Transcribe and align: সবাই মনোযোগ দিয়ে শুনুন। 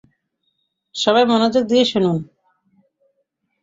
সবাই 0.95 1.23
মনোযোগ 1.25 1.63
দিয়ে 1.63 1.85
শুনুন। 1.85 2.17